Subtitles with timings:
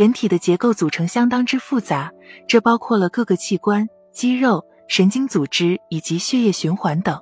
[0.00, 2.10] 人体的结构组成相当之复杂，
[2.48, 7.20] 这包括了各个器官、肌肉、神经组织以及血液循环等。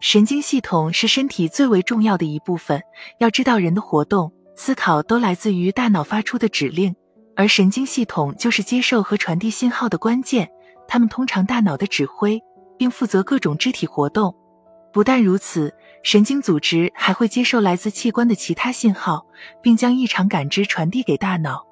[0.00, 2.82] 神经系统是身体最为重要的一部分。
[3.18, 6.92] 要知道，人的活动、思考都来自于大脑发出的指令，
[7.36, 10.50] 而神经系统就是接受和传递信号的关键。
[10.88, 12.42] 它们通常大脑的指挥，
[12.76, 14.34] 并负责各种肢体活动。
[14.92, 15.72] 不但如此，
[16.02, 19.24] 神经组织还会接受来自器官的其他信号，
[19.62, 21.67] 并将异常感知传递给大脑。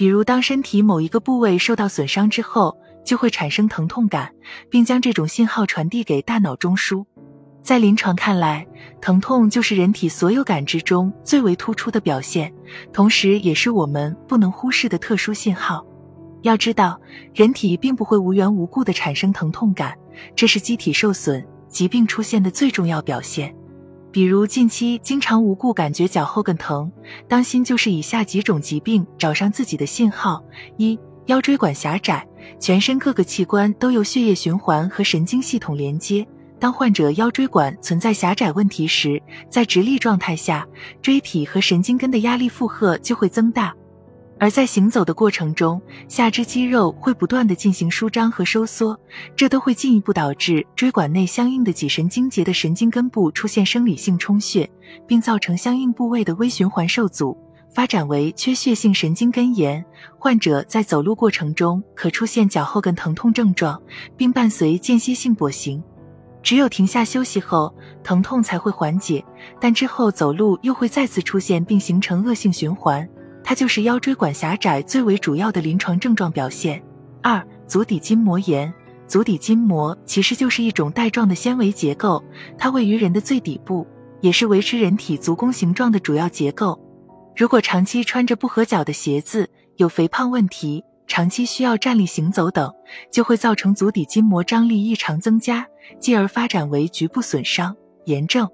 [0.00, 4.32] 比如，当身体某一个部位受到损伤之后，就会产生疼痛感，
[4.70, 7.04] 并将这种信号传递给大脑中枢。
[7.62, 8.66] 在临床看来，
[9.02, 12.50] 疼痛就是人体所有感知中最为突出的表现，
[12.94, 15.84] 同时也是我们不能忽视的特殊信号。
[16.40, 16.98] 要知道，
[17.34, 19.94] 人体并不会无缘无故的产生疼痛感，
[20.34, 23.54] 这是机体受损、疾病出现的最重要表现。
[24.12, 26.90] 比如近期经常无故感觉脚后跟疼，
[27.28, 30.42] 当心就是以下几种疾病找上自己的信号：
[30.76, 32.26] 一、腰椎管狭窄，
[32.58, 36.26] 全身各个器官都由血液循环和神经系统连接。
[36.58, 40.66] 当患者腰椎管存在狭窄问题时，在直立状态下，
[41.00, 43.72] 椎体和神经根的压力负荷就会增大，
[44.40, 48.98] 而在行走的过程中，下肢肌肉会不断的进行舒张和收缩，
[49.36, 54.68] 这都会进一步导致椎管内相应的脊神经节的神经根部出现生理性充血，
[55.06, 57.36] 并造成相应部位的微循环受阻，
[57.74, 59.84] 发展为缺血性神经根炎。
[60.18, 63.78] 患者在走路过程中可出现脚后跟疼痛症状，
[64.16, 65.84] 并伴随间歇性跛行。
[66.42, 69.22] 只有停下休息后，疼痛才会缓解，
[69.60, 73.06] 但之后走路又会再次出现，并形成恶性循环。
[73.50, 76.80] 它就是腰椎管狭窄最为主要的临床症状表现。
[77.20, 78.72] 二、足底筋膜炎。
[79.08, 82.22] 足底筋膜其实就是一种带状的纤维结构，
[82.56, 83.84] 它位于人的最底部，
[84.20, 86.80] 也是维持人体足弓形状的主要结构。
[87.34, 90.84] 如果长期穿着不合脚的鞋子，有肥胖问题。
[91.08, 92.72] 长期需要站立行走等，
[93.10, 95.66] 就会造成足底筋膜张力异常增加，
[95.98, 97.74] 继而发展为局部损伤、
[98.04, 98.48] 炎症。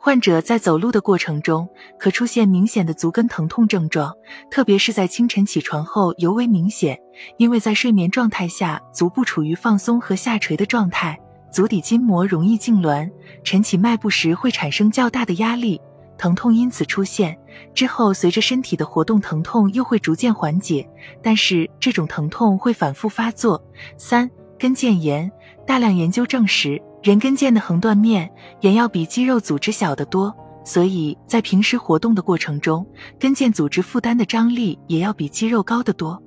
[0.00, 4.14] 患者在走路的过程中，可出现明显的足跟疼痛症状，
[4.48, 6.96] 特别是在清晨起床后尤为明显。
[7.36, 11.18] 因为在睡眠状态下，足部处于放松和下垂的状态，
[11.52, 13.10] 足底筋膜容易痉挛，
[13.42, 15.80] 晨起迈步时会产生较大的压力。
[16.16, 17.36] 疼痛因此出现
[17.74, 20.88] 之后，随着身体的活动，疼痛又会逐渐缓解，
[21.20, 23.60] 但是这种疼痛会反复发作。
[23.96, 25.30] 三、跟腱炎，
[25.66, 32.86] 大量研究证实，人跟腱的横断面也要比肌肉组织小得多，所以在平时活动的过程中，
[33.18, 36.20] 跟腱组织负担的张力也要比肌肉高得多。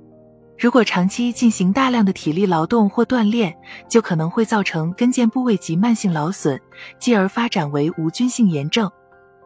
[0.58, 3.54] 如果长期进行大量的体力劳动或锻炼，
[3.88, 6.60] 就可能会造成跟腱部位及慢性劳损，
[6.98, 8.90] 继而发展为无菌性炎症。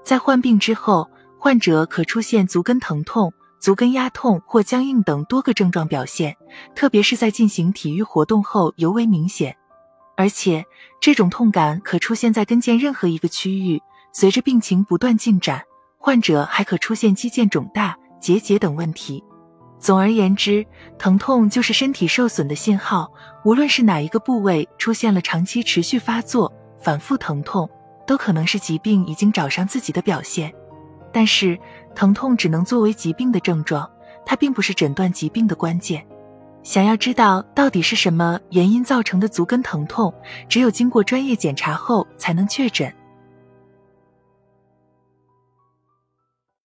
[0.05, 6.37] 在患病之后，患者可出现足跟疼痛、足跟压痛或僵硬等多个症状表现，
[6.75, 9.57] 特别是在进行体育活动后尤为明显。
[10.17, 10.65] 而且，
[11.01, 13.81] 这种痛感可出现在跟腱任何一个区域。
[14.13, 15.63] 随着病情不断进展，
[15.99, 19.23] 患者还可出现肌腱肿大、结节等问题。
[19.79, 20.67] 总而言之，
[20.99, 23.13] 疼痛就是身体受损的信号，
[23.45, 26.51] 无论是哪一个部位出现了长期持续发作、
[26.81, 27.69] 反复疼痛。
[28.07, 30.55] 都可能是疾病已经找上自己的表现，
[31.13, 31.59] 但是
[31.93, 33.91] 疼痛只能作为疾病的症状，
[34.25, 36.07] 它并不是诊断疾病的关键。
[36.67, 40.13] 想要知道到底是什么原因造成的足跟疼痛，
[40.49, 42.93] 只有经过专业检查后才能确诊。